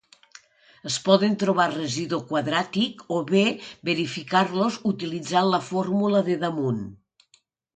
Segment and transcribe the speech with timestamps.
[0.91, 3.43] Es poden trobar residu quadràtic o bé
[3.91, 6.83] verificar-los utilitzant la fórmula de damunt.